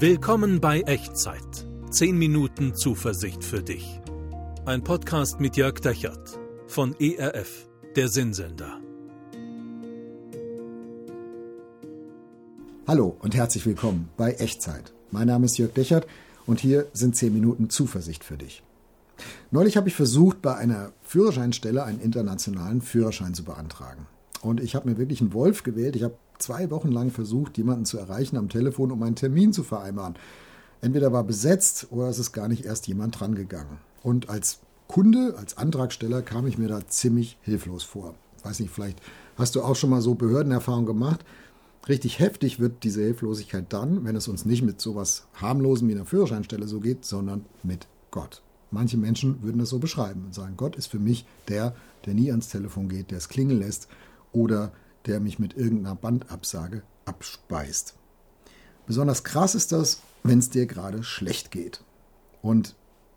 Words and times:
Willkommen 0.00 0.60
bei 0.60 0.82
Echtzeit. 0.82 1.66
10 1.90 2.16
Minuten 2.16 2.72
Zuversicht 2.76 3.42
für 3.42 3.64
dich. 3.64 4.00
Ein 4.64 4.84
Podcast 4.84 5.40
mit 5.40 5.56
Jörg 5.56 5.80
Dechert 5.80 6.38
von 6.68 6.94
ERF, 7.00 7.68
der 7.96 8.06
Sinnsender. 8.06 8.78
Hallo 12.86 13.16
und 13.18 13.34
herzlich 13.34 13.66
willkommen 13.66 14.08
bei 14.16 14.34
Echtzeit. 14.34 14.92
Mein 15.10 15.26
Name 15.26 15.46
ist 15.46 15.58
Jörg 15.58 15.72
Dechert 15.72 16.06
und 16.46 16.60
hier 16.60 16.86
sind 16.92 17.16
10 17.16 17.34
Minuten 17.34 17.68
Zuversicht 17.68 18.22
für 18.22 18.36
dich. 18.36 18.62
Neulich 19.50 19.76
habe 19.76 19.88
ich 19.88 19.96
versucht, 19.96 20.40
bei 20.42 20.54
einer 20.54 20.92
Führerscheinstelle 21.02 21.82
einen 21.82 22.00
internationalen 22.00 22.82
Führerschein 22.82 23.34
zu 23.34 23.42
beantragen. 23.42 24.06
Und 24.42 24.60
ich 24.60 24.76
habe 24.76 24.88
mir 24.88 24.96
wirklich 24.96 25.20
einen 25.20 25.32
Wolf 25.32 25.64
gewählt. 25.64 25.96
Ich 25.96 26.04
habe 26.04 26.14
zwei 26.38 26.70
Wochen 26.70 26.90
lang 26.90 27.10
versucht, 27.10 27.58
jemanden 27.58 27.84
zu 27.84 27.98
erreichen 27.98 28.36
am 28.36 28.48
Telefon, 28.48 28.92
um 28.92 29.02
einen 29.02 29.16
Termin 29.16 29.52
zu 29.52 29.62
vereinbaren. 29.62 30.16
Entweder 30.80 31.12
war 31.12 31.24
besetzt 31.24 31.88
oder 31.90 32.08
es 32.08 32.18
ist 32.18 32.32
gar 32.32 32.48
nicht 32.48 32.64
erst 32.64 32.86
jemand 32.86 33.18
drangegangen. 33.18 33.78
Und 34.02 34.28
als 34.28 34.60
Kunde, 34.86 35.34
als 35.36 35.56
Antragsteller 35.56 36.22
kam 36.22 36.46
ich 36.46 36.56
mir 36.56 36.68
da 36.68 36.86
ziemlich 36.86 37.36
hilflos 37.42 37.82
vor. 37.82 38.14
Weiß 38.42 38.60
nicht, 38.60 38.72
vielleicht 38.72 39.00
hast 39.36 39.54
du 39.54 39.62
auch 39.62 39.76
schon 39.76 39.90
mal 39.90 40.00
so 40.00 40.14
Behördenerfahrung 40.14 40.86
gemacht. 40.86 41.24
Richtig 41.88 42.18
heftig 42.18 42.60
wird 42.60 42.84
diese 42.84 43.02
Hilflosigkeit 43.02 43.66
dann, 43.70 44.04
wenn 44.04 44.16
es 44.16 44.28
uns 44.28 44.44
nicht 44.44 44.62
mit 44.62 44.80
sowas 44.80 45.26
harmlosem 45.34 45.88
wie 45.88 45.92
einer 45.92 46.04
Führerscheinstelle 46.04 46.68
so 46.68 46.80
geht, 46.80 47.04
sondern 47.04 47.44
mit 47.62 47.86
Gott. 48.10 48.42
Manche 48.70 48.98
Menschen 48.98 49.42
würden 49.42 49.58
das 49.58 49.70
so 49.70 49.78
beschreiben 49.78 50.24
und 50.26 50.34
sagen, 50.34 50.54
Gott 50.56 50.76
ist 50.76 50.88
für 50.88 50.98
mich 50.98 51.26
der, 51.48 51.74
der 52.04 52.14
nie 52.14 52.30
ans 52.30 52.48
Telefon 52.48 52.88
geht, 52.88 53.10
der 53.10 53.18
es 53.18 53.28
klingeln 53.28 53.58
lässt 53.58 53.88
oder 54.32 54.72
der 55.06 55.20
mich 55.20 55.38
mit 55.38 55.56
irgendeiner 55.56 55.94
Bandabsage 55.94 56.82
abspeist. 57.04 57.94
Besonders 58.86 59.24
krass 59.24 59.54
ist 59.54 59.72
das, 59.72 60.02
wenn 60.22 60.38
es 60.38 60.50
dir 60.50 60.66
gerade 60.66 61.02
schlecht 61.02 61.50
geht. 61.50 61.82
Und 62.42 62.74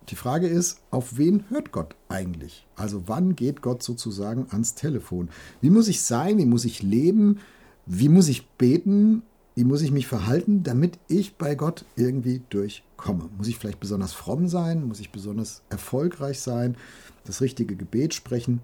die 0.09 0.16
Frage 0.16 0.48
ist, 0.48 0.80
auf 0.90 1.18
wen 1.18 1.50
hört 1.50 1.72
Gott 1.72 1.96
eigentlich? 2.09 2.66
Also 2.76 3.04
wann 3.08 3.36
geht 3.36 3.62
Gott 3.62 3.84
sozusagen 3.84 4.48
ans 4.50 4.76
Telefon? 4.76 5.30
Wie 5.62 5.70
muss 5.70 5.88
ich 5.88 6.02
sein? 6.02 6.38
Wie 6.38 6.46
muss 6.46 6.66
ich 6.66 6.82
leben? 6.82 7.40
Wie 7.86 8.09
muss 8.09 8.28
ich 8.28 8.48
beten? 8.50 9.24
Wie 9.56 9.64
muss 9.64 9.82
ich 9.82 9.92
mich 9.92 10.08
verhalten, 10.08 10.64
damit 10.64 10.98
ich 11.08 11.36
bei 11.36 11.56
Gott 11.56 11.86
irgendwie 11.96 12.42
durchkomme? 12.50 13.30
Muss 13.38 13.48
ich 13.48 13.58
vielleicht 13.58 13.80
besonders 13.80 14.14
fromm 14.14 14.48
sein? 14.48 14.88
Muss 14.88 15.00
ich 15.00 15.12
besonders 15.12 15.62
erfolgreich 15.70 16.40
sein? 16.40 16.78
Das 17.26 17.42
richtige 17.42 17.76
Gebet 17.76 18.14
sprechen? 18.14 18.62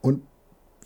Und 0.00 0.22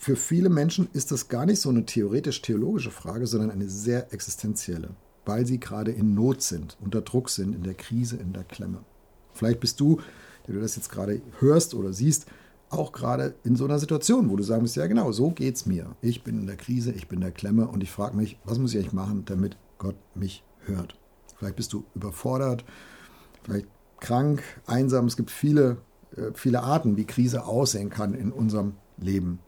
für 0.04 0.16
viele 0.16 0.50
Menschen 0.50 0.86
ist 0.92 1.12
das 1.12 1.28
gar 1.28 1.46
nicht 1.46 1.60
so 1.60 1.70
eine 1.70 1.86
theoretisch-theologische 1.86 2.90
Frage, 2.90 3.26
sondern 3.26 3.50
eine 3.50 3.70
sehr 3.70 4.12
existenzielle, 4.12 4.90
weil 5.24 5.46
sie 5.46 5.58
gerade 5.58 5.92
in 5.92 6.12
Not 6.12 6.42
sind, 6.42 6.76
unter 6.82 7.00
Druck 7.00 7.30
sind, 7.30 7.54
in 7.54 7.62
der 7.62 7.72
Krise, 7.72 8.16
in 8.16 8.34
der 8.34 8.44
Klemme. 8.44 8.84
Vielleicht 9.32 9.60
bist 9.60 9.80
du, 9.80 10.02
der 10.46 10.56
du 10.56 10.60
das 10.60 10.76
jetzt 10.76 10.90
gerade 10.90 11.22
hörst 11.38 11.72
oder 11.72 11.94
siehst, 11.94 12.26
auch 12.68 12.92
gerade 12.92 13.34
in 13.44 13.56
so 13.56 13.64
einer 13.64 13.78
Situation, 13.78 14.28
wo 14.28 14.36
du 14.36 14.42
sagen 14.42 14.60
musst, 14.60 14.76
ja 14.76 14.86
genau, 14.86 15.10
so 15.10 15.30
geht 15.30 15.54
es 15.54 15.64
mir. 15.64 15.96
Ich 16.02 16.22
bin 16.22 16.38
in 16.38 16.46
der 16.46 16.56
Krise, 16.56 16.92
ich 16.92 17.08
bin 17.08 17.20
in 17.20 17.24
der 17.24 17.32
Klemme 17.32 17.66
und 17.66 17.82
ich 17.82 17.90
frage 17.90 18.14
mich, 18.14 18.38
was 18.44 18.58
muss 18.58 18.74
ich 18.74 18.80
eigentlich 18.80 18.92
machen, 18.92 19.22
damit 19.24 19.56
Gott 19.78 19.96
mich 20.14 20.44
hört? 20.66 20.98
Vielleicht 21.38 21.56
bist 21.56 21.72
du 21.72 21.82
überfordert, 21.94 22.62
vielleicht 23.42 23.68
krank, 24.00 24.42
einsam. 24.66 25.06
Es 25.06 25.16
gibt 25.16 25.30
viele, 25.30 25.78
äh, 26.14 26.32
viele 26.34 26.62
Arten, 26.62 26.98
wie 26.98 27.06
Krise 27.06 27.46
aussehen 27.46 27.88
kann 27.88 28.12
in 28.12 28.32
unserem 28.32 28.74
Leben. 28.98 29.38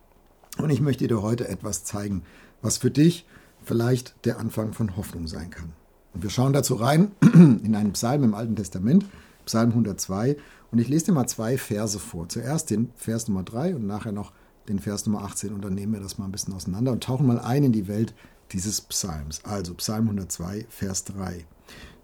Und 0.59 0.71
ich 0.71 0.81
möchte 0.81 1.07
dir 1.07 1.23
heute 1.23 1.49
etwas 1.49 1.85
zeigen, 1.85 2.23
was 2.63 2.79
für 2.79 2.91
dich 2.91 3.27
vielleicht 3.63 4.15
der 4.25 4.39
Anfang 4.39 4.73
von 4.73 4.97
Hoffnung 4.97 5.27
sein 5.27 5.51
kann. 5.51 5.73
Und 6.15 6.23
wir 6.23 6.31
schauen 6.31 6.53
dazu 6.53 6.75
rein 6.75 7.11
in 7.21 7.75
einen 7.75 7.93
Psalm 7.93 8.25
im 8.25 8.35
Alten 8.35 8.57
Testament, 8.57 9.05
Psalm 9.45 9.71
102. 9.71 10.37
Und 10.73 10.79
ich 10.79 10.89
lese 10.89 11.07
dir 11.07 11.13
mal 11.13 11.27
zwei 11.27 11.59
Verse 11.59 11.99
vor. 11.99 12.29
Zuerst 12.29 12.71
den 12.71 12.91
Vers 12.97 13.29
Nummer 13.29 13.43
3 13.43 13.77
und 13.77 13.87
nachher 13.87 14.13
noch 14.13 14.33
den 14.69 14.79
Vers 14.79 15.07
Nummer 15.07 15.25
18. 15.25 15.53
Und 15.53 15.65
dann 15.65 15.75
nehmen 15.75 15.93
wir 15.93 16.01
das 16.01 16.19
mal 16.19 16.25
ein 16.25 16.33
bisschen 16.33 16.55
auseinander 16.55 16.93
und 16.93 17.05
tauchen 17.05 17.27
mal 17.27 17.39
ein 17.39 17.65
in 17.65 17.73
die 17.73 17.89
Welt 17.89 18.15
dieses 18.53 18.81
Psalms. 18.81 19.45
Also 19.45 19.75
Psalm 19.75 20.05
102, 20.05 20.67
Vers 20.69 21.05
3. 21.05 21.45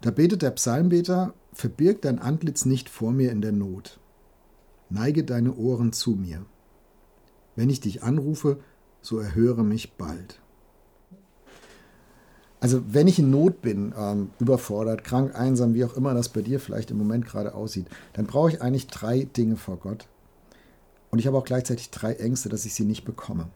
Da 0.01 0.11
betet 0.11 0.41
der 0.41 0.51
Psalmbeter, 0.51 1.33
verbirg 1.53 2.01
dein 2.01 2.19
Antlitz 2.19 2.65
nicht 2.65 2.89
vor 2.89 3.11
mir 3.11 3.31
in 3.31 3.41
der 3.41 3.51
Not. 3.51 3.99
Neige 4.89 5.23
deine 5.23 5.55
Ohren 5.55 5.93
zu 5.93 6.11
mir. 6.11 6.45
Wenn 7.55 7.69
ich 7.69 7.81
dich 7.81 8.03
anrufe, 8.03 8.59
so 9.01 9.19
erhöre 9.19 9.63
mich 9.63 9.93
bald. 9.93 10.39
Also 12.59 12.81
wenn 12.87 13.09
ich 13.09 13.19
in 13.19 13.29
Not 13.29 13.61
bin, 13.61 13.93
ähm, 13.97 14.29
überfordert, 14.39 15.03
krank, 15.03 15.35
einsam, 15.35 15.73
wie 15.73 15.83
auch 15.83 15.95
immer 15.95 16.13
das 16.13 16.29
bei 16.29 16.41
dir 16.41 16.61
vielleicht 16.61 16.91
im 16.91 16.97
Moment 16.97 17.25
gerade 17.25 17.55
aussieht, 17.55 17.87
dann 18.13 18.25
brauche 18.25 18.49
ich 18.51 18.61
eigentlich 18.61 18.87
drei 18.87 19.25
Dinge 19.25 19.57
vor 19.57 19.77
Gott. 19.77 20.07
Und 21.11 21.19
ich 21.19 21.27
habe 21.27 21.37
auch 21.37 21.43
gleichzeitig 21.43 21.91
drei 21.91 22.13
Ängste, 22.13 22.47
dass 22.47 22.65
ich 22.65 22.73
sie 22.73 22.85
nicht 22.85 23.03
bekomme. 23.03 23.49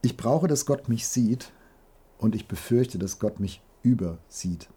Ich 0.00 0.16
brauche, 0.16 0.46
dass 0.46 0.64
Gott 0.64 0.88
mich 0.88 1.08
sieht 1.08 1.52
und 2.18 2.36
ich 2.36 2.46
befürchte, 2.46 2.98
dass 2.98 3.18
Gott 3.18 3.40
mich 3.40 3.60
übersieht. 3.82 4.68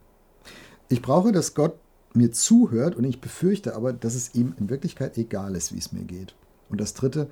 Ich 0.90 1.04
brauche, 1.04 1.32
dass 1.32 1.54
Gott 1.54 1.76
mir 2.16 2.32
zuhört 2.32 2.96
und 2.96 3.04
ich 3.04 3.22
befürchte 3.22 3.76
aber, 3.76 3.94
dass 3.94 4.16
es 4.16 4.34
ihm 4.34 4.56
in 4.60 4.70
Wirklichkeit 4.70 5.18
egal 5.18 5.56
ist, 5.56 5.74
wie 5.74 5.78
es 5.78 5.92
mir 5.92 6.04
geht. 6.04 6.36
Und 6.70 6.82
das 6.82 6.94
Dritte, 6.96 7.30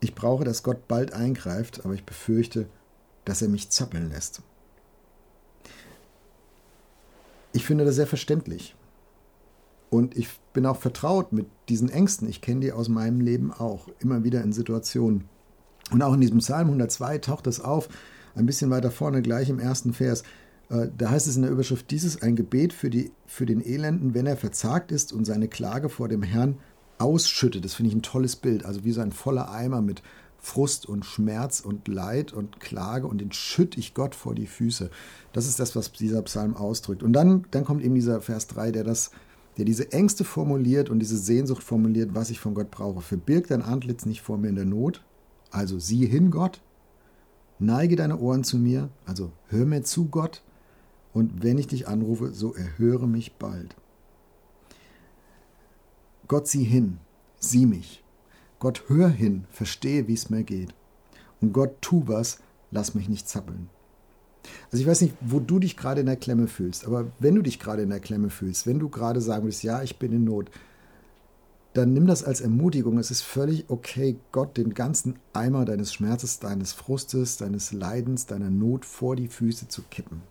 ich 0.00 0.14
brauche, 0.14 0.44
dass 0.44 0.62
Gott 0.62 0.88
bald 0.88 1.12
eingreift, 1.12 1.84
aber 1.84 1.94
ich 1.94 2.04
befürchte, 2.04 2.68
dass 3.24 3.42
er 3.42 3.48
mich 3.48 3.70
zappeln 3.70 4.10
lässt. 4.10 4.42
Ich 7.52 7.64
finde 7.64 7.84
das 7.84 7.96
sehr 7.96 8.06
verständlich. 8.06 8.74
Und 9.90 10.16
ich 10.16 10.28
bin 10.52 10.66
auch 10.66 10.76
vertraut 10.76 11.32
mit 11.32 11.46
diesen 11.68 11.88
Ängsten. 11.88 12.28
Ich 12.28 12.40
kenne 12.40 12.60
die 12.60 12.72
aus 12.72 12.88
meinem 12.88 13.20
Leben 13.20 13.52
auch, 13.52 13.88
immer 14.00 14.22
wieder 14.22 14.42
in 14.42 14.52
Situationen. 14.52 15.24
Und 15.90 16.02
auch 16.02 16.12
in 16.12 16.20
diesem 16.20 16.38
Psalm 16.38 16.68
102 16.68 17.18
taucht 17.18 17.46
das 17.46 17.60
auf, 17.60 17.88
ein 18.34 18.46
bisschen 18.46 18.70
weiter 18.70 18.90
vorne, 18.90 19.22
gleich 19.22 19.48
im 19.48 19.58
ersten 19.58 19.94
Vers. 19.94 20.22
Äh, 20.68 20.88
da 20.96 21.10
heißt 21.10 21.26
es 21.26 21.36
in 21.36 21.42
der 21.42 21.50
Überschrift, 21.50 21.90
dieses 21.90 22.20
ein 22.20 22.36
Gebet 22.36 22.72
für, 22.72 22.90
die, 22.90 23.10
für 23.26 23.46
den 23.46 23.64
Elenden, 23.64 24.14
wenn 24.14 24.26
er 24.26 24.36
verzagt 24.36 24.92
ist 24.92 25.12
und 25.12 25.24
seine 25.24 25.48
Klage 25.48 25.88
vor 25.88 26.08
dem 26.08 26.22
Herrn 26.22 26.58
ausschüttet. 26.98 27.64
Das 27.64 27.74
finde 27.74 27.90
ich 27.90 27.96
ein 27.96 28.02
tolles 28.02 28.36
Bild. 28.36 28.64
Also 28.64 28.84
wie 28.84 28.92
so 28.92 29.00
ein 29.00 29.12
voller 29.12 29.50
Eimer 29.50 29.80
mit 29.80 30.02
Frust 30.38 30.86
und 30.86 31.04
Schmerz 31.04 31.60
und 31.60 31.88
Leid 31.88 32.32
und 32.32 32.60
Klage 32.60 33.06
und 33.06 33.20
den 33.20 33.32
schütte 33.32 33.78
ich 33.78 33.94
Gott 33.94 34.14
vor 34.14 34.34
die 34.34 34.46
Füße. 34.46 34.90
Das 35.32 35.46
ist 35.46 35.58
das, 35.58 35.74
was 35.74 35.92
dieser 35.92 36.22
Psalm 36.22 36.56
ausdrückt. 36.56 37.02
Und 37.02 37.12
dann, 37.12 37.44
dann 37.50 37.64
kommt 37.64 37.82
eben 37.82 37.94
dieser 37.94 38.20
Vers 38.20 38.46
3, 38.46 38.70
der 38.70 38.84
das, 38.84 39.10
der 39.56 39.64
diese 39.64 39.92
Ängste 39.92 40.24
formuliert 40.24 40.90
und 40.90 41.00
diese 41.00 41.18
Sehnsucht 41.18 41.62
formuliert, 41.62 42.14
was 42.14 42.30
ich 42.30 42.38
von 42.40 42.54
Gott 42.54 42.70
brauche. 42.70 43.00
Verbirg 43.00 43.48
dein 43.48 43.62
Antlitz 43.62 44.06
nicht 44.06 44.22
vor 44.22 44.38
mir 44.38 44.48
in 44.48 44.54
der 44.54 44.64
Not. 44.64 45.04
Also 45.50 45.78
siehe 45.78 46.06
hin, 46.06 46.30
Gott. 46.30 46.60
Neige 47.58 47.96
deine 47.96 48.18
Ohren 48.18 48.44
zu 48.44 48.58
mir. 48.58 48.88
Also 49.04 49.32
hör 49.48 49.66
mir 49.66 49.82
zu, 49.82 50.06
Gott. 50.06 50.42
Und 51.12 51.42
wenn 51.42 51.58
ich 51.58 51.66
dich 51.66 51.88
anrufe, 51.88 52.32
so 52.32 52.54
erhöre 52.54 53.08
mich 53.08 53.34
bald. 53.34 53.74
Gott 56.28 56.46
sieh 56.46 56.64
hin, 56.64 56.98
sieh 57.38 57.66
mich. 57.66 58.04
Gott 58.58 58.84
hör 58.88 59.08
hin, 59.08 59.44
verstehe, 59.50 60.08
wie 60.08 60.14
es 60.14 60.30
mir 60.30 60.42
geht. 60.42 60.74
Und 61.40 61.52
Gott 61.52 61.80
tu 61.80 62.02
was, 62.06 62.38
lass 62.70 62.94
mich 62.94 63.08
nicht 63.08 63.28
zappeln. 63.28 63.70
Also 64.70 64.82
ich 64.82 64.86
weiß 64.86 65.00
nicht, 65.00 65.14
wo 65.20 65.40
du 65.40 65.58
dich 65.58 65.76
gerade 65.76 66.00
in 66.00 66.06
der 66.06 66.16
Klemme 66.16 66.48
fühlst, 66.48 66.86
aber 66.86 67.06
wenn 67.18 67.34
du 67.34 67.42
dich 67.42 67.58
gerade 67.58 67.82
in 67.82 67.90
der 67.90 68.00
Klemme 68.00 68.30
fühlst, 68.30 68.66
wenn 68.66 68.78
du 68.78 68.88
gerade 68.88 69.20
sagen 69.20 69.44
willst, 69.44 69.62
ja, 69.62 69.82
ich 69.82 69.98
bin 69.98 70.12
in 70.12 70.24
Not, 70.24 70.50
dann 71.74 71.92
nimm 71.92 72.06
das 72.06 72.24
als 72.24 72.40
Ermutigung. 72.40 72.98
Es 72.98 73.10
ist 73.10 73.22
völlig 73.22 73.66
okay, 73.68 74.18
Gott 74.32 74.56
den 74.56 74.74
ganzen 74.74 75.18
Eimer 75.32 75.64
deines 75.64 75.92
Schmerzes, 75.92 76.40
deines 76.40 76.72
Frustes, 76.72 77.36
deines 77.36 77.72
Leidens, 77.72 78.26
deiner 78.26 78.50
Not 78.50 78.84
vor 78.84 79.16
die 79.16 79.28
Füße 79.28 79.68
zu 79.68 79.82
kippen. 79.90 80.22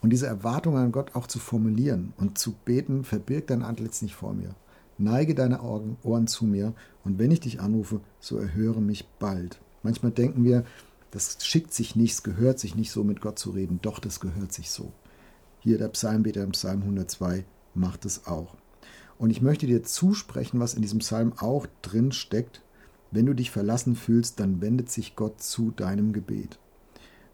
Und 0.00 0.10
diese 0.10 0.26
Erwartung 0.26 0.76
an 0.76 0.92
Gott 0.92 1.14
auch 1.14 1.26
zu 1.26 1.38
formulieren 1.38 2.12
und 2.18 2.38
zu 2.38 2.54
beten, 2.64 3.04
verbirg 3.04 3.46
dein 3.46 3.62
Antlitz 3.62 4.02
nicht 4.02 4.14
vor 4.14 4.34
mir. 4.34 4.54
Neige 4.98 5.34
deine 5.34 5.60
Ohren 5.62 6.26
zu 6.26 6.44
mir, 6.44 6.74
und 7.04 7.18
wenn 7.18 7.30
ich 7.30 7.40
dich 7.40 7.60
anrufe, 7.60 8.00
so 8.20 8.38
erhöre 8.38 8.80
mich 8.80 9.06
bald. 9.18 9.60
Manchmal 9.82 10.12
denken 10.12 10.44
wir, 10.44 10.64
das 11.10 11.38
schickt 11.44 11.72
sich 11.74 11.96
nicht, 11.96 12.12
es 12.12 12.22
gehört 12.22 12.58
sich 12.58 12.74
nicht 12.74 12.90
so 12.90 13.04
mit 13.04 13.20
Gott 13.20 13.38
zu 13.38 13.50
reden. 13.50 13.78
Doch, 13.82 13.98
das 13.98 14.20
gehört 14.20 14.52
sich 14.52 14.70
so. 14.70 14.92
Hier 15.60 15.78
der 15.78 15.88
Psalmbeter 15.88 16.42
im 16.42 16.52
Psalm 16.52 16.82
102 16.82 17.44
macht 17.74 18.04
es 18.04 18.26
auch. 18.26 18.56
Und 19.18 19.30
ich 19.30 19.40
möchte 19.40 19.66
dir 19.66 19.82
zusprechen, 19.82 20.60
was 20.60 20.74
in 20.74 20.82
diesem 20.82 20.98
Psalm 20.98 21.32
auch 21.36 21.66
drin 21.82 22.12
steckt. 22.12 22.62
Wenn 23.10 23.26
du 23.26 23.34
dich 23.34 23.50
verlassen 23.50 23.94
fühlst, 23.94 24.40
dann 24.40 24.60
wendet 24.60 24.90
sich 24.90 25.14
Gott 25.14 25.40
zu 25.40 25.70
deinem 25.70 26.12
Gebet. 26.12 26.58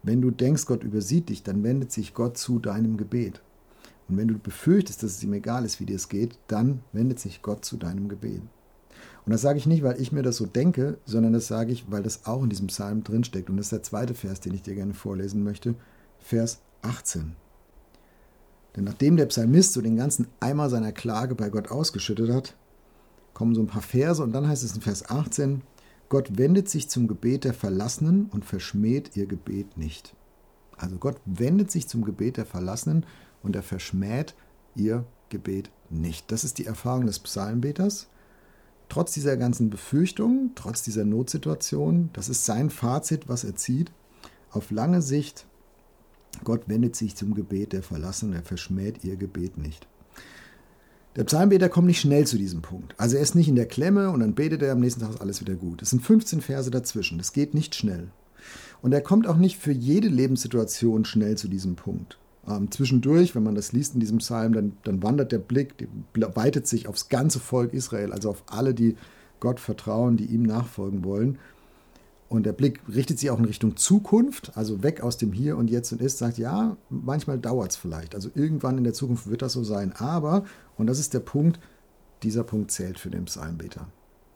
Wenn 0.03 0.21
du 0.21 0.29
denkst, 0.29 0.65
Gott 0.65 0.83
übersieht 0.83 1.29
dich, 1.29 1.41
dann 1.43 1.63
wendet 1.63 1.91
sich 1.91 2.13
Gott 2.13 2.37
zu 2.37 2.59
deinem 2.59 2.97
Gebet. 2.97 3.41
Und 4.11 4.17
wenn 4.17 4.27
du 4.27 4.37
befürchtest, 4.37 5.01
dass 5.01 5.11
es 5.11 5.23
ihm 5.23 5.31
egal 5.31 5.63
ist, 5.63 5.79
wie 5.79 5.85
dir 5.85 5.95
es 5.95 6.09
geht, 6.09 6.37
dann 6.47 6.81
wendet 6.91 7.19
sich 7.19 7.41
Gott 7.41 7.63
zu 7.63 7.77
deinem 7.77 8.09
Gebet. 8.09 8.41
Und 9.25 9.31
das 9.31 9.41
sage 9.41 9.57
ich 9.57 9.67
nicht, 9.67 9.83
weil 9.83 10.01
ich 10.01 10.11
mir 10.11 10.21
das 10.21 10.35
so 10.35 10.45
denke, 10.45 10.97
sondern 11.05 11.31
das 11.31 11.47
sage 11.47 11.71
ich, 11.71 11.89
weil 11.89 12.03
das 12.03 12.25
auch 12.25 12.43
in 12.43 12.49
diesem 12.49 12.67
Psalm 12.67 13.05
drinsteckt. 13.05 13.49
Und 13.49 13.55
das 13.55 13.67
ist 13.67 13.71
der 13.71 13.83
zweite 13.83 14.13
Vers, 14.13 14.41
den 14.41 14.53
ich 14.53 14.63
dir 14.63 14.75
gerne 14.75 14.93
vorlesen 14.93 15.43
möchte. 15.43 15.75
Vers 16.19 16.59
18. 16.81 17.37
Denn 18.75 18.83
nachdem 18.83 19.15
der 19.15 19.27
Psalmist 19.27 19.71
so 19.71 19.81
den 19.81 19.95
ganzen 19.95 20.27
Eimer 20.41 20.69
seiner 20.69 20.91
Klage 20.91 21.33
bei 21.33 21.49
Gott 21.49 21.71
ausgeschüttet 21.71 22.31
hat, 22.31 22.55
kommen 23.33 23.55
so 23.55 23.61
ein 23.61 23.67
paar 23.67 23.81
Verse 23.81 24.21
und 24.21 24.33
dann 24.33 24.47
heißt 24.47 24.63
es 24.63 24.75
in 24.75 24.81
Vers 24.81 25.09
18, 25.09 25.61
Gott 26.09 26.37
wendet 26.37 26.67
sich 26.67 26.89
zum 26.89 27.07
Gebet 27.07 27.45
der 27.45 27.53
Verlassenen 27.53 28.25
und 28.25 28.43
verschmäht 28.43 29.15
ihr 29.15 29.25
Gebet 29.25 29.77
nicht. 29.77 30.13
Also 30.77 30.97
Gott 30.97 31.21
wendet 31.25 31.71
sich 31.71 31.87
zum 31.87 32.03
Gebet 32.03 32.35
der 32.35 32.45
Verlassenen 32.45 33.05
und 33.43 33.55
er 33.55 33.63
verschmäht 33.63 34.33
ihr 34.75 35.05
Gebet 35.29 35.69
nicht. 35.89 36.31
Das 36.31 36.43
ist 36.43 36.57
die 36.57 36.65
Erfahrung 36.65 37.05
des 37.05 37.19
Psalmbeters. 37.19 38.07
Trotz 38.89 39.13
dieser 39.13 39.37
ganzen 39.37 39.69
Befürchtungen, 39.69 40.51
trotz 40.55 40.83
dieser 40.83 41.05
Notsituation, 41.05 42.09
das 42.13 42.27
ist 42.27 42.45
sein 42.45 42.69
Fazit, 42.69 43.29
was 43.29 43.43
er 43.43 43.55
zieht. 43.55 43.91
Auf 44.51 44.69
lange 44.69 45.01
Sicht, 45.01 45.45
Gott 46.43 46.63
wendet 46.67 46.95
sich 46.95 47.15
zum 47.15 47.33
Gebet 47.33 47.71
der 47.71 47.83
Verlassenen, 47.83 48.35
er 48.35 48.43
verschmäht 48.43 49.03
ihr 49.03 49.15
Gebet 49.15 49.57
nicht. 49.57 49.87
Der 51.15 51.25
Psalmbeter 51.25 51.67
kommt 51.67 51.87
nicht 51.87 51.99
schnell 51.99 52.25
zu 52.25 52.37
diesem 52.37 52.61
Punkt. 52.61 52.93
Also 52.97 53.17
er 53.17 53.21
ist 53.21 53.35
nicht 53.35 53.49
in 53.49 53.55
der 53.55 53.67
Klemme 53.67 54.11
und 54.11 54.21
dann 54.21 54.33
betet 54.33 54.61
er 54.61 54.71
am 54.71 54.79
nächsten 54.79 55.01
Tag 55.01 55.09
ist 55.09 55.21
alles 55.21 55.41
wieder 55.41 55.55
gut. 55.55 55.81
Es 55.81 55.89
sind 55.89 56.01
15 56.01 56.39
Verse 56.39 56.71
dazwischen. 56.71 57.17
Das 57.17 57.33
geht 57.33 57.53
nicht 57.53 57.75
schnell. 57.75 58.11
Und 58.81 58.93
er 58.93 59.01
kommt 59.01 59.27
auch 59.27 59.35
nicht 59.35 59.57
für 59.57 59.73
jede 59.73 60.07
Lebenssituation 60.07 61.03
schnell 61.03 61.37
zu 61.37 61.49
diesem 61.49 61.75
Punkt. 61.75 62.17
Ähm, 62.47 62.71
zwischendurch, 62.71 63.35
wenn 63.35 63.43
man 63.43 63.55
das 63.55 63.71
liest 63.71 63.93
in 63.93 63.99
diesem 63.99 64.17
Psalm, 64.17 64.53
dann, 64.53 64.73
dann 64.83 65.03
wandert 65.03 65.31
der 65.31 65.39
Blick, 65.39 65.87
weitet 66.13 66.67
sich 66.67 66.87
aufs 66.87 67.09
ganze 67.09 67.39
Volk 67.39 67.73
Israel, 67.73 68.11
also 68.13 68.29
auf 68.29 68.43
alle, 68.47 68.73
die 68.73 68.95
Gott 69.39 69.59
vertrauen, 69.59 70.17
die 70.17 70.25
ihm 70.25 70.43
nachfolgen 70.43 71.03
wollen. 71.03 71.37
Und 72.29 72.45
der 72.45 72.53
Blick 72.53 72.79
richtet 72.87 73.19
sich 73.19 73.29
auch 73.29 73.39
in 73.39 73.45
Richtung 73.45 73.75
Zukunft, 73.75 74.55
also 74.55 74.83
weg 74.83 75.01
aus 75.01 75.17
dem 75.17 75.33
Hier 75.33 75.57
und 75.57 75.69
Jetzt 75.69 75.91
und 75.91 76.01
Ist, 76.01 76.17
sagt, 76.17 76.37
ja, 76.37 76.77
manchmal 76.89 77.37
dauert 77.37 77.71
es 77.71 77.75
vielleicht. 77.75 78.15
Also 78.15 78.29
irgendwann 78.33 78.77
in 78.77 78.85
der 78.85 78.93
Zukunft 78.93 79.29
wird 79.29 79.41
das 79.41 79.51
so 79.51 79.65
sein. 79.65 79.91
Aber, 79.97 80.45
und 80.77 80.87
das 80.87 80.97
ist 80.97 81.13
der 81.13 81.19
Punkt, 81.19 81.59
dieser 82.23 82.45
Punkt 82.45 82.71
zählt 82.71 82.99
für 82.99 83.09
den 83.09 83.25
Psalmbeter. 83.25 83.87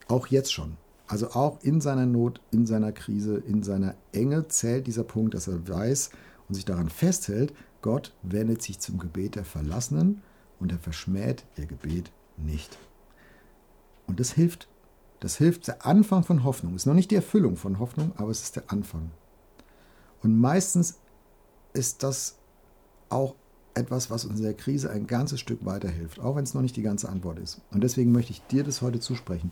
Auch 0.10 0.28
jetzt 0.28 0.52
schon. 0.52 0.76
Also 1.08 1.30
auch 1.32 1.62
in 1.62 1.80
seiner 1.80 2.06
Not, 2.06 2.42
in 2.52 2.66
seiner 2.66 2.92
Krise, 2.92 3.38
in 3.38 3.64
seiner 3.64 3.96
Enge 4.12 4.48
zählt 4.50 4.88
dieser 4.88 5.04
Punkt, 5.04 5.34
dass 5.34 5.48
er 5.48 5.68
weiß 5.68 6.10
und 6.50 6.56
sich 6.56 6.66
daran 6.66 6.90
festhält, 6.90 7.54
Gott 7.86 8.16
wendet 8.24 8.64
sich 8.64 8.80
zum 8.80 8.98
Gebet 8.98 9.36
der 9.36 9.46
Verlassenen 9.46 10.24
und 10.60 10.72
er 10.72 10.80
verschmäht 10.80 11.46
ihr 11.56 11.68
Gebet 11.68 12.12
nicht. 12.36 12.80
Und 14.08 14.20
das 14.20 14.32
hilft 14.32 14.68
das 15.20 15.38
hilft, 15.38 15.68
der 15.68 15.86
Anfang 15.86 16.24
von 16.24 16.44
Hoffnung. 16.44 16.76
Ist 16.76 16.86
noch 16.86 16.94
nicht 16.94 17.12
die 17.12 17.16
Erfüllung 17.16 17.56
von 17.56 17.80
Hoffnung, 17.80 18.12
aber 18.18 18.30
es 18.30 18.44
ist 18.44 18.56
der 18.56 18.72
Anfang. 18.72 19.12
Und 20.22 20.40
meistens 20.40 20.98
ist 21.74 22.04
das 22.04 22.38
auch 23.10 23.36
etwas, 23.74 24.10
was 24.10 24.26
uns 24.26 24.40
in 24.40 24.46
der 24.46 24.54
Krise 24.54 24.90
ein 24.90 25.08
ganzes 25.08 25.40
Stück 25.40 25.66
weiterhilft, 25.66 26.20
auch 26.20 26.36
wenn 26.36 26.44
es 26.44 26.54
noch 26.54 26.62
nicht 26.62 26.76
die 26.76 26.82
ganze 26.82 27.10
Antwort 27.10 27.40
ist. 27.40 27.62
Und 27.72 27.84
deswegen 27.84 28.12
möchte 28.12 28.32
ich 28.32 28.42
dir 28.48 28.64
das 28.64 28.82
heute 28.82 29.00
zusprechen. 29.00 29.52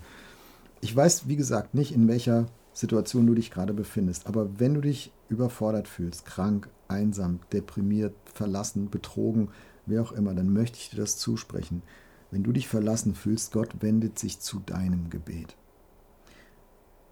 Ich 0.81 0.95
weiß, 0.95 1.27
wie 1.27 1.35
gesagt, 1.35 1.73
nicht, 1.73 1.93
in 1.93 2.07
welcher 2.07 2.47
Situation 2.73 3.27
du 3.27 3.35
dich 3.35 3.51
gerade 3.51 3.73
befindest, 3.73 4.27
aber 4.27 4.59
wenn 4.59 4.73
du 4.73 4.81
dich 4.81 5.11
überfordert 5.29 5.87
fühlst, 5.87 6.25
krank, 6.25 6.69
einsam, 6.87 7.39
deprimiert, 7.51 8.15
verlassen, 8.25 8.89
betrogen, 8.89 9.49
wie 9.85 9.99
auch 9.99 10.11
immer, 10.11 10.33
dann 10.33 10.51
möchte 10.51 10.77
ich 10.77 10.89
dir 10.89 10.97
das 10.97 11.17
zusprechen. 11.17 11.83
Wenn 12.31 12.43
du 12.43 12.51
dich 12.51 12.67
verlassen 12.67 13.13
fühlst, 13.13 13.51
Gott 13.51 13.81
wendet 13.81 14.17
sich 14.17 14.39
zu 14.39 14.59
deinem 14.59 15.09
Gebet. 15.09 15.55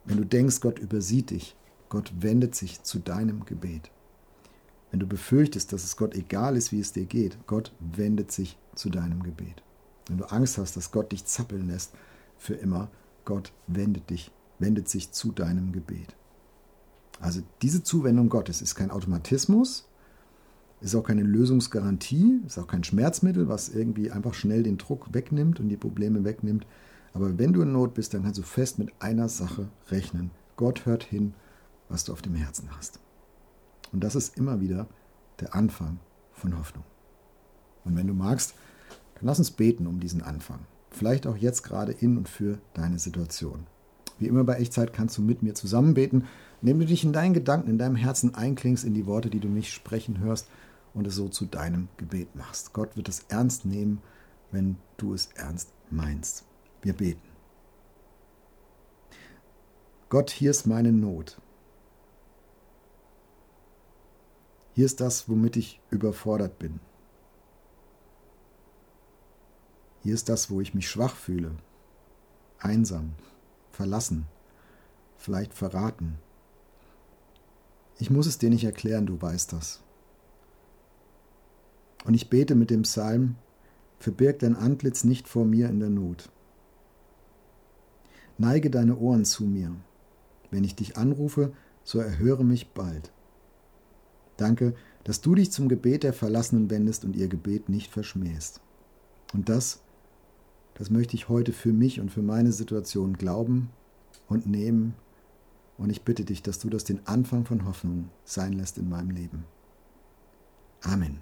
Wenn 0.05 0.17
du 0.17 0.25
denkst, 0.25 0.61
Gott 0.61 0.79
übersieht 0.79 1.29
dich, 1.29 1.55
Gott 1.89 2.11
wendet 2.19 2.55
sich 2.55 2.81
zu 2.81 2.99
deinem 2.99 3.45
Gebet. 3.45 3.91
Wenn 4.89 4.99
du 4.99 5.07
befürchtest, 5.07 5.71
dass 5.71 5.83
es 5.83 5.95
Gott 5.95 6.15
egal 6.15 6.57
ist, 6.57 6.71
wie 6.71 6.79
es 6.79 6.91
dir 6.91 7.05
geht, 7.05 7.37
Gott 7.45 7.71
wendet 7.79 8.31
sich 8.31 8.57
zu 8.75 8.89
deinem 8.89 9.21
Gebet. 9.23 9.61
Wenn 10.07 10.17
du 10.17 10.25
Angst 10.31 10.57
hast, 10.57 10.75
dass 10.75 10.91
Gott 10.91 11.11
dich 11.11 11.25
zappeln 11.25 11.67
lässt 11.67 11.93
für 12.37 12.55
immer, 12.55 12.89
Gott 13.23 13.53
wendet 13.67 14.09
dich, 14.09 14.31
wendet 14.61 14.89
sich 14.89 15.11
zu 15.11 15.31
deinem 15.31 15.71
Gebet. 15.71 16.15
Also 17.19 17.41
diese 17.61 17.83
Zuwendung 17.83 18.29
Gottes 18.29 18.61
ist 18.61 18.75
kein 18.75 18.91
Automatismus, 18.91 19.87
ist 20.81 20.95
auch 20.95 21.03
keine 21.03 21.23
Lösungsgarantie, 21.23 22.41
ist 22.45 22.57
auch 22.57 22.67
kein 22.67 22.83
Schmerzmittel, 22.83 23.47
was 23.47 23.69
irgendwie 23.69 24.11
einfach 24.11 24.33
schnell 24.33 24.63
den 24.63 24.77
Druck 24.77 25.13
wegnimmt 25.13 25.59
und 25.59 25.69
die 25.69 25.77
Probleme 25.77 26.23
wegnimmt. 26.23 26.65
Aber 27.13 27.37
wenn 27.37 27.53
du 27.53 27.61
in 27.61 27.71
Not 27.71 27.93
bist, 27.93 28.13
dann 28.13 28.23
kannst 28.23 28.39
du 28.39 28.43
fest 28.43 28.79
mit 28.79 28.89
einer 28.99 29.29
Sache 29.29 29.69
rechnen. 29.89 30.31
Gott 30.55 30.85
hört 30.85 31.03
hin, 31.03 31.33
was 31.89 32.05
du 32.05 32.13
auf 32.13 32.21
dem 32.21 32.35
Herzen 32.35 32.69
hast. 32.75 32.99
Und 33.91 34.03
das 34.03 34.15
ist 34.15 34.37
immer 34.37 34.61
wieder 34.61 34.87
der 35.39 35.53
Anfang 35.53 35.99
von 36.33 36.57
Hoffnung. 36.57 36.83
Und 37.83 37.95
wenn 37.95 38.07
du 38.07 38.13
magst, 38.13 38.55
dann 39.15 39.25
lass 39.25 39.39
uns 39.39 39.51
beten 39.51 39.85
um 39.85 39.99
diesen 39.99 40.21
Anfang. 40.21 40.59
Vielleicht 40.89 41.27
auch 41.27 41.37
jetzt 41.37 41.63
gerade 41.63 41.91
in 41.91 42.17
und 42.17 42.27
für 42.27 42.59
deine 42.73 42.99
Situation. 42.99 43.67
Wie 44.21 44.27
immer 44.27 44.44
bei 44.44 44.57
Echtzeit 44.57 44.94
kannst 44.94 45.18
du 45.18 45.23
mit 45.23 45.41
mir 45.41 45.56
zusammen 45.56 45.95
beten, 45.95 46.27
indem 46.62 46.79
du 46.79 46.85
dich 46.85 47.03
in 47.03 47.12
deinen 47.12 47.33
Gedanken, 47.33 47.71
in 47.71 47.79
deinem 47.79 47.95
Herzen 47.95 48.35
einklingst 48.35 48.85
in 48.85 48.94
die 48.94 49.07
Worte, 49.07 49.31
die 49.31 49.39
du 49.39 49.47
mich 49.47 49.73
sprechen 49.73 50.19
hörst 50.19 50.47
und 50.94 51.07
es 51.07 51.15
so 51.15 51.27
zu 51.27 51.45
deinem 51.47 51.88
Gebet 51.97 52.35
machst. 52.35 52.71
Gott 52.71 52.95
wird 52.95 53.09
es 53.09 53.25
ernst 53.29 53.65
nehmen, 53.65 54.00
wenn 54.51 54.77
du 54.97 55.15
es 55.15 55.29
ernst 55.33 55.73
meinst. 55.89 56.45
Wir 56.83 56.94
beten. 56.94 57.27
Gott, 60.09 60.29
hier 60.29 60.51
ist 60.51 60.67
meine 60.67 60.91
Not. 60.91 61.41
Hier 64.74 64.85
ist 64.85 65.01
das, 65.01 65.27
womit 65.29 65.57
ich 65.57 65.81
überfordert 65.89 66.59
bin. 66.59 66.79
Hier 70.03 70.13
ist 70.13 70.29
das, 70.29 70.51
wo 70.51 70.62
ich 70.62 70.75
mich 70.75 70.88
schwach 70.88 71.15
fühle, 71.15 71.56
einsam, 72.59 73.13
verlassen, 73.81 74.27
vielleicht 75.17 75.55
verraten. 75.55 76.19
Ich 77.97 78.11
muss 78.11 78.27
es 78.27 78.37
dir 78.37 78.51
nicht 78.51 78.63
erklären, 78.63 79.07
du 79.07 79.19
weißt 79.19 79.53
das. 79.53 79.79
Und 82.05 82.13
ich 82.13 82.29
bete 82.29 82.53
mit 82.53 82.69
dem 82.69 82.83
Psalm, 82.83 83.37
verbirg 83.97 84.37
dein 84.37 84.55
Antlitz 84.55 85.03
nicht 85.03 85.27
vor 85.27 85.45
mir 85.45 85.67
in 85.67 85.79
der 85.79 85.89
Not. 85.89 86.29
Neige 88.37 88.69
deine 88.69 88.97
Ohren 88.97 89.25
zu 89.25 89.45
mir. 89.45 89.75
Wenn 90.51 90.63
ich 90.63 90.75
dich 90.75 90.95
anrufe, 90.95 91.51
so 91.83 91.97
erhöre 91.97 92.43
mich 92.43 92.73
bald. 92.73 93.11
Danke, 94.37 94.75
dass 95.05 95.21
du 95.21 95.33
dich 95.33 95.51
zum 95.51 95.69
Gebet 95.69 96.03
der 96.03 96.13
Verlassenen 96.13 96.69
wendest 96.69 97.03
und 97.03 97.15
ihr 97.15 97.27
Gebet 97.27 97.67
nicht 97.67 97.91
verschmähst. 97.91 98.61
Und 99.33 99.50
das, 99.50 99.81
das 100.75 100.89
möchte 100.89 101.15
ich 101.15 101.29
heute 101.29 101.53
für 101.53 101.73
mich 101.73 101.99
und 101.99 102.11
für 102.11 102.21
meine 102.21 102.51
Situation 102.51 103.13
glauben 103.13 103.69
und 104.27 104.47
nehmen. 104.47 104.95
Und 105.77 105.89
ich 105.89 106.03
bitte 106.03 106.25
dich, 106.25 106.41
dass 106.41 106.59
du 106.59 106.69
das 106.69 106.83
den 106.83 107.05
Anfang 107.07 107.45
von 107.45 107.65
Hoffnung 107.65 108.09
sein 108.23 108.53
lässt 108.53 108.77
in 108.77 108.89
meinem 108.89 109.09
Leben. 109.09 109.45
Amen. 110.81 111.19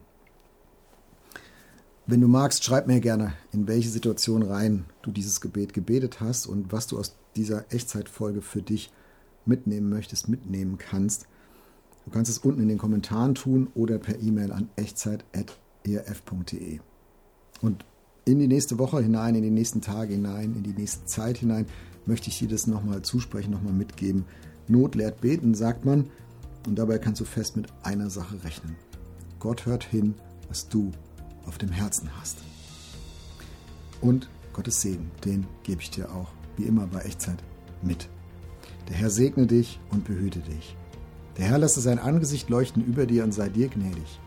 Wenn 2.05 2.21
du 2.21 2.27
magst, 2.27 2.63
schreib 2.63 2.87
mir 2.87 3.01
gerne, 3.01 3.33
in 3.51 3.67
welche 3.67 3.89
Situation 3.89 4.41
rein 4.41 4.85
du 5.03 5.11
dieses 5.11 5.41
Gebet 5.41 5.73
gebetet 5.73 6.21
hast 6.21 6.47
und 6.47 6.71
was 6.71 6.87
du 6.87 6.97
aus 6.97 7.15
dieser 7.35 7.71
Echtzeitfolge 7.71 8.41
für 8.41 8.63
dich 8.63 8.91
mitnehmen 9.45 9.89
möchtest, 9.89 10.27
mitnehmen 10.27 10.77
kannst. 10.77 11.27
Du 12.05 12.11
kannst 12.11 12.31
es 12.31 12.39
unten 12.39 12.61
in 12.61 12.69
den 12.69 12.79
Kommentaren 12.79 13.35
tun 13.35 13.67
oder 13.75 13.99
per 13.99 14.19
E-Mail 14.19 14.51
an 14.51 14.69
echtzeit.erf.de. 14.75 16.79
Und 17.61 17.85
in 18.31 18.39
die 18.39 18.47
nächste 18.47 18.77
Woche 18.79 19.01
hinein, 19.01 19.35
in 19.35 19.43
die 19.43 19.49
nächsten 19.49 19.81
Tage 19.81 20.13
hinein, 20.13 20.55
in 20.55 20.63
die 20.63 20.73
nächste 20.73 21.05
Zeit 21.05 21.37
hinein, 21.37 21.65
möchte 22.05 22.29
ich 22.29 22.39
dir 22.39 22.47
das 22.47 22.67
nochmal 22.67 23.01
zusprechen, 23.01 23.51
nochmal 23.51 23.73
mitgeben. 23.73 24.25
Not 24.67 24.95
lehrt 24.95 25.21
beten, 25.21 25.55
sagt 25.55 25.85
man, 25.85 26.09
und 26.67 26.75
dabei 26.77 26.97
kannst 26.97 27.21
du 27.21 27.25
fest 27.25 27.55
mit 27.55 27.67
einer 27.83 28.09
Sache 28.09 28.43
rechnen. 28.43 28.75
Gott 29.39 29.65
hört 29.65 29.83
hin, 29.83 30.15
was 30.47 30.67
du 30.67 30.91
auf 31.45 31.57
dem 31.57 31.71
Herzen 31.71 32.09
hast. 32.19 32.37
Und 34.01 34.29
Gottes 34.53 34.81
Segen, 34.81 35.11
den 35.25 35.47
gebe 35.63 35.81
ich 35.81 35.89
dir 35.89 36.11
auch, 36.11 36.29
wie 36.57 36.63
immer 36.63 36.87
bei 36.87 37.01
Echtzeit, 37.01 37.41
mit. 37.81 38.09
Der 38.89 38.97
Herr 38.97 39.09
segne 39.09 39.47
dich 39.47 39.79
und 39.91 40.05
behüte 40.05 40.39
dich. 40.39 40.75
Der 41.37 41.45
Herr 41.45 41.59
lasse 41.59 41.79
sein 41.79 41.99
Angesicht 41.99 42.49
leuchten 42.49 42.83
über 42.83 43.05
dir 43.05 43.23
und 43.23 43.33
sei 43.33 43.49
dir 43.49 43.69
gnädig. 43.69 44.19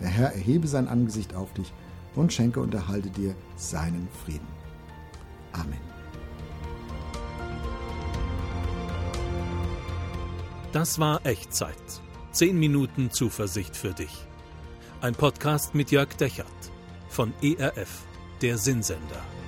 Der 0.00 0.08
Herr 0.08 0.34
erhebe 0.34 0.68
sein 0.68 0.88
Angesicht 0.88 1.34
auf 1.34 1.52
dich 1.54 1.72
und 2.14 2.32
schenke 2.32 2.60
und 2.60 2.74
erhalte 2.74 3.10
dir 3.10 3.34
seinen 3.56 4.08
Frieden. 4.24 4.48
Amen. 5.52 5.80
Das 10.72 10.98
war 10.98 11.24
Echtzeit. 11.26 11.74
Zehn 12.30 12.58
Minuten 12.58 13.10
Zuversicht 13.10 13.76
für 13.76 13.92
dich. 13.92 14.26
Ein 15.00 15.14
Podcast 15.14 15.74
mit 15.74 15.90
Jörg 15.90 16.14
Dechert 16.16 16.46
von 17.08 17.32
ERF, 17.42 18.04
der 18.40 18.56
Sinnsender. 18.56 19.39